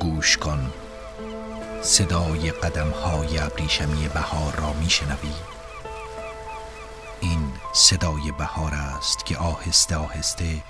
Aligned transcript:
گوش 0.00 0.36
کن. 0.36 0.72
صدای 1.82 2.50
قدم 2.50 2.90
های 2.90 3.38
ابریشمی 3.38 4.08
بهار 4.08 4.56
را 4.56 4.72
میشنوی. 4.72 5.32
این 7.20 7.52
صدای 7.74 8.32
بهار 8.38 8.74
است 8.74 9.26
که 9.26 9.36
آهسته 9.38 9.96
آهسته 9.96 10.62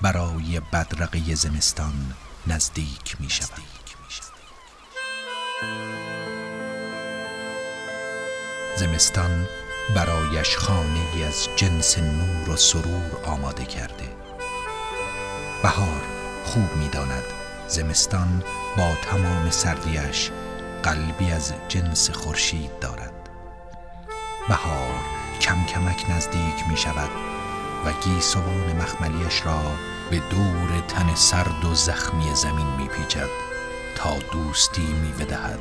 برای 0.00 0.60
بدرقه 0.72 1.34
زمستان 1.34 2.14
نزدیک 2.46 3.16
می 3.20 3.30
شود. 3.30 3.62
زمستان 8.76 9.48
برایش 9.94 10.56
خانه 10.56 11.24
از 11.28 11.48
جنس 11.56 11.98
نور 11.98 12.50
و 12.50 12.56
سرور 12.56 13.24
آماده 13.24 13.64
کرده. 13.64 14.19
بهار 15.62 16.02
خوب 16.44 16.76
می‌داند. 16.76 17.24
زمستان 17.68 18.42
با 18.76 18.94
تمام 19.02 19.50
سردیش 19.50 20.30
قلبی 20.82 21.30
از 21.30 21.52
جنس 21.68 22.10
خورشید 22.10 22.78
دارد. 22.80 23.12
بهار 24.48 24.94
کم 25.40 25.64
کمک 25.64 26.10
نزدیک 26.10 26.68
می 26.70 26.76
شود 26.76 27.10
و 27.86 27.92
گیسوان 27.92 28.76
مخملیش 28.82 29.46
را 29.46 29.60
به 30.10 30.18
دور 30.18 30.80
تن 30.88 31.14
سرد 31.14 31.64
و 31.64 31.74
زخمی 31.74 32.34
زمین 32.34 32.66
می 32.66 32.88
پیچد 32.88 33.28
تا 33.96 34.18
دوستی 34.32 34.92
می 34.92 35.12
بدهد 35.12 35.60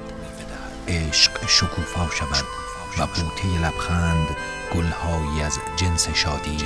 عشق 0.88 1.48
شکوفا 1.48 2.10
شود 2.16 2.46
و 2.98 3.08
بوته 3.08 3.62
لبخند 3.62 4.28
گلهایی 4.76 5.42
از 5.42 5.60
جنس 5.76 6.10
شادی 6.10 6.58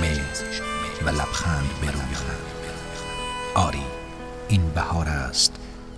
مهر 0.00 0.62
و 1.04 1.08
لبخند 1.08 1.70
بروید 1.82 2.53
آری 3.54 3.84
این 4.48 4.70
بهار 4.70 5.08
است 5.08 5.52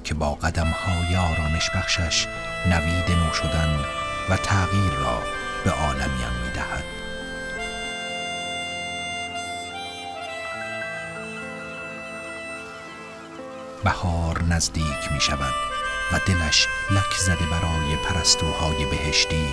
که 0.05 0.15
با 0.15 0.35
قدم 0.35 0.67
های 0.67 1.17
آرامش 1.17 1.71
بخشش 1.71 2.27
نوید 2.67 3.11
نو 3.11 3.33
شدن 3.33 3.79
و 4.31 4.37
تغییر 4.37 4.93
را 4.93 5.23
به 5.65 5.71
عالمیم 5.71 6.33
می 6.45 6.51
دهد. 6.55 6.84
بهار 13.84 14.43
نزدیک 14.43 15.12
می 15.12 15.21
شود 15.21 15.55
و 16.12 16.21
دلش 16.27 16.69
لک 16.91 17.19
زده 17.19 17.47
برای 17.47 17.97
پرستوهای 17.97 18.87
بهشتی 18.87 19.49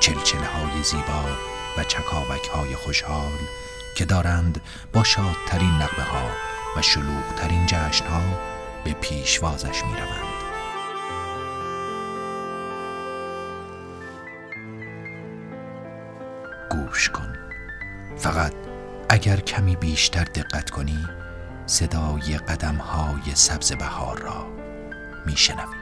چلچله 0.00 0.46
های 0.46 0.82
زیبا 0.82 1.24
و 1.78 1.84
چکاوک 1.84 2.44
های 2.54 2.76
خوشحال 2.76 3.38
که 3.96 4.04
دارند 4.04 4.60
با 4.92 5.04
شادترین 5.04 5.70
نقبه 5.70 6.02
ها 6.02 6.49
و 6.76 6.82
شلوغترین 6.82 7.66
جشن 7.66 8.06
ها 8.06 8.22
به 8.84 8.92
پیشوازش 8.92 9.84
می 9.84 9.92
روند. 9.92 10.40
گوش 16.70 17.08
کن 17.08 17.34
فقط 18.16 18.52
اگر 19.08 19.36
کمی 19.36 19.76
بیشتر 19.76 20.24
دقت 20.24 20.70
کنی 20.70 21.06
صدای 21.66 22.38
قدم 22.38 22.76
های 22.76 23.34
سبز 23.34 23.72
بهار 23.72 24.18
را 24.18 24.46
می 25.26 25.36
شنوی. 25.36 25.79